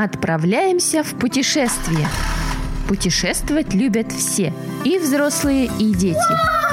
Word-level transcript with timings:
Отправляемся 0.00 1.02
в 1.02 1.14
путешествие. 1.14 2.06
Путешествовать 2.86 3.74
любят 3.74 4.12
все, 4.12 4.54
и 4.84 4.96
взрослые, 4.96 5.68
и 5.80 5.92
дети. 5.92 6.20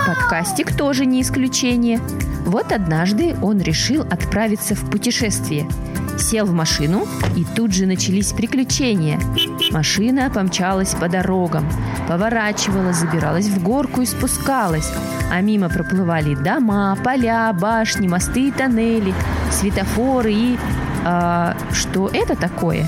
Подкастик 0.05 0.77
тоже 0.77 1.07
не 1.07 1.23
исключение. 1.23 1.99
Вот 2.45 2.71
однажды 2.71 3.35
он 3.41 3.59
решил 3.59 4.03
отправиться 4.03 4.75
в 4.75 4.87
путешествие. 4.91 5.67
Сел 6.19 6.45
в 6.45 6.53
машину, 6.53 7.07
и 7.35 7.43
тут 7.55 7.73
же 7.73 7.87
начались 7.87 8.31
приключения. 8.31 9.19
Машина 9.71 10.29
помчалась 10.29 10.93
по 10.93 11.09
дорогам, 11.09 11.67
поворачивала, 12.07 12.93
забиралась 12.93 13.47
в 13.47 13.63
горку 13.63 14.01
и 14.01 14.05
спускалась. 14.05 14.91
А 15.31 15.41
мимо 15.41 15.69
проплывали 15.69 16.35
дома, 16.35 16.95
поля, 17.03 17.51
башни, 17.53 18.07
мосты 18.07 18.49
и 18.49 18.51
тоннели, 18.51 19.15
светофоры 19.49 20.31
и... 20.31 20.59
А, 21.07 21.55
что 21.71 22.07
это 22.07 22.35
такое? 22.35 22.87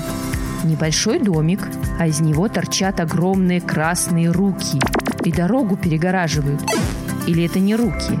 Небольшой 0.64 1.18
домик, 1.18 1.60
а 1.98 2.06
из 2.06 2.20
него 2.20 2.48
торчат 2.48 3.00
огромные 3.00 3.60
красные 3.60 4.30
руки 4.30 4.80
и 5.24 5.32
дорогу 5.32 5.76
перегораживают. 5.76 6.60
Или 7.26 7.44
это 7.44 7.58
не 7.58 7.76
руки? 7.76 8.18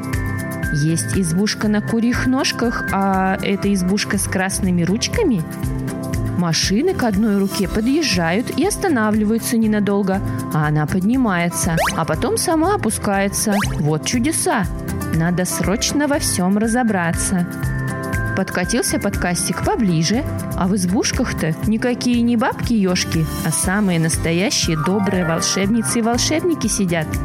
Есть 0.74 1.16
избушка 1.16 1.68
на 1.68 1.80
курьих 1.80 2.26
ножках, 2.26 2.84
а 2.92 3.38
это 3.42 3.72
избушка 3.72 4.18
с 4.18 4.28
красными 4.28 4.82
ручками? 4.82 5.42
Машины 6.38 6.94
к 6.94 7.02
одной 7.02 7.38
руке 7.38 7.66
подъезжают 7.66 8.56
и 8.56 8.64
останавливаются 8.64 9.56
ненадолго, 9.56 10.20
а 10.54 10.68
она 10.68 10.86
поднимается, 10.86 11.76
а 11.96 12.04
потом 12.04 12.36
сама 12.36 12.76
опускается. 12.76 13.54
Вот 13.80 14.06
чудеса! 14.06 14.64
Надо 15.14 15.44
срочно 15.44 16.06
во 16.06 16.20
всем 16.20 16.58
разобраться. 16.58 17.46
Подкатился 18.38 19.00
подкастик 19.00 19.64
поближе, 19.64 20.24
а 20.56 20.68
в 20.68 20.76
избушках-то 20.76 21.56
никакие 21.66 22.22
не 22.22 22.36
бабки-ешки, 22.36 23.26
а 23.44 23.50
самые 23.50 23.98
настоящие 23.98 24.76
добрые 24.86 25.24
волшебницы 25.24 25.98
и 25.98 26.02
волшебники 26.02 26.68
сидят– 26.68 27.08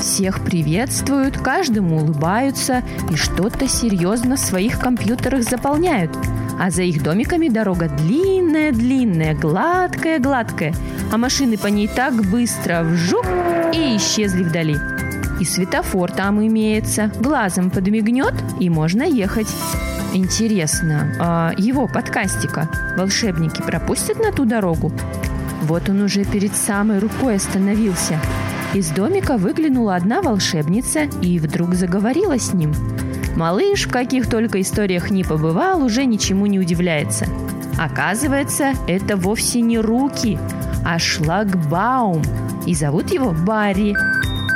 всех 0.00 0.40
приветствуют, 0.44 1.36
каждому 1.36 1.98
улыбаются 1.98 2.82
и 3.10 3.16
что-то 3.16 3.68
серьезно 3.68 4.36
в 4.36 4.40
своих 4.40 4.78
компьютерах 4.78 5.42
заполняют. 5.42 6.16
А 6.58 6.70
за 6.70 6.82
их 6.82 7.02
домиками 7.02 7.48
дорога 7.48 7.88
длинная-длинная, 7.88 9.34
гладкая-гладкая, 9.34 10.74
а 11.12 11.16
машины 11.18 11.58
по 11.58 11.66
ней 11.66 11.88
так 11.88 12.14
быстро 12.30 12.84
вжух 12.84 13.26
и 13.74 13.96
исчезли 13.96 14.44
вдали. 14.44 14.76
И 15.40 15.44
светофор 15.44 16.10
там 16.10 16.40
имеется, 16.46 17.12
глазом 17.20 17.70
подмигнет 17.70 18.34
и 18.60 18.70
можно 18.70 19.02
ехать. 19.02 19.48
Интересно, 20.14 21.14
а 21.18 21.52
его 21.56 21.86
подкастика 21.86 22.68
волшебники 22.96 23.62
пропустят 23.62 24.18
на 24.18 24.32
ту 24.32 24.44
дорогу? 24.44 24.92
Вот 25.62 25.88
он 25.88 26.02
уже 26.02 26.24
перед 26.24 26.54
самой 26.56 26.98
рукой 26.98 27.36
остановился– 27.36 28.18
из 28.74 28.90
домика 28.90 29.38
выглянула 29.38 29.96
одна 29.96 30.20
волшебница 30.20 31.04
и 31.22 31.38
вдруг 31.38 31.74
заговорила 31.74 32.38
с 32.38 32.52
ним. 32.52 32.74
Малыш, 33.34 33.86
в 33.86 33.90
каких 33.90 34.28
только 34.28 34.60
историях 34.60 35.10
не 35.10 35.24
побывал, 35.24 35.82
уже 35.82 36.04
ничему 36.04 36.44
не 36.46 36.58
удивляется. 36.58 37.26
Оказывается, 37.78 38.74
это 38.86 39.16
вовсе 39.16 39.62
не 39.62 39.78
руки, 39.78 40.38
а 40.84 40.98
шлагбаум. 40.98 42.22
И 42.66 42.74
зовут 42.74 43.10
его 43.10 43.32
Барри. 43.32 43.96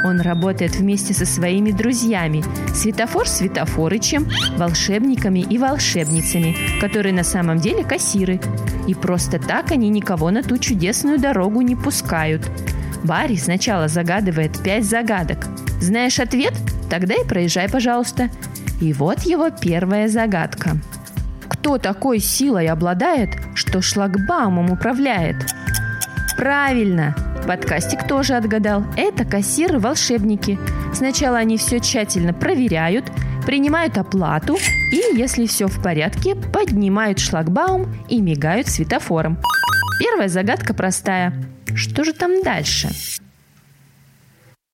Он 0.05 0.21
работает 0.21 0.77
вместе 0.77 1.15
со 1.15 1.27
своими 1.27 1.71
друзьями 1.71 2.45
Светофор 2.75 3.29
Светофорычем, 3.29 4.29
волшебниками 4.57 5.41
и 5.41 5.59
волшебницами, 5.59 6.57
которые 6.81 7.13
на 7.13 7.25
самом 7.25 7.59
деле 7.59 7.85
кассиры. 7.85 8.41
И 8.89 8.95
просто 8.95 9.39
так 9.39 9.71
они 9.71 9.89
никого 9.89 10.31
на 10.31 10.43
ту 10.43 10.59
чудесную 10.59 11.19
дорогу 11.19 11.61
не 11.61 11.77
пускают– 11.77 12.49
Барри 13.05 13.37
сначала 13.37 13.89
загадывает 13.89 14.63
пять 14.63 14.85
загадок. 14.85 15.47
Знаешь 15.81 16.21
ответ? 16.21 16.55
Тогда 16.89 17.15
и 17.15 17.27
проезжай, 17.27 17.69
пожалуйста. 17.69 18.31
И 18.81 18.93
вот 18.93 19.21
его 19.21 19.51
первая 19.51 20.09
загадка. 20.09 20.77
Кто 21.49 21.79
такой 21.79 22.19
силой 22.19 22.69
обладает, 22.69 23.31
что 23.55 23.83
шлагбаумом 23.83 24.71
управляет? 24.71 25.37
Правильно! 26.37 27.15
Подкастик 27.47 28.07
тоже 28.07 28.35
отгадал. 28.35 28.85
Это 28.97 29.25
кассиры-волшебники. 29.25 30.59
Сначала 30.95 31.39
они 31.39 31.57
все 31.57 31.81
тщательно 31.81 32.33
проверяют, 32.33 33.11
принимают 33.45 33.99
оплату 33.99 34.57
и, 34.93 35.17
если 35.17 35.47
все 35.47 35.67
в 35.67 35.83
порядке, 35.83 36.35
поднимают 36.35 37.19
шлагбаум 37.19 37.93
и 38.09 38.21
мигают 38.21 38.69
светофором. 38.69 39.39
Первая 40.01 40.29
загадка 40.29 40.73
простая. 40.75 41.35
Что 41.75 42.05
же 42.05 42.13
там 42.13 42.43
дальше? 42.43 42.89